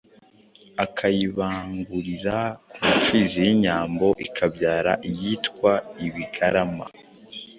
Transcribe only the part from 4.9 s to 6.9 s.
iyitwa ibigarama,